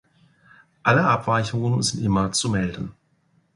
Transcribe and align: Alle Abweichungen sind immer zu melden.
Alle 0.81 1.03
Abweichungen 1.05 1.83
sind 1.83 2.03
immer 2.03 2.31
zu 2.31 2.49
melden. 2.49 2.95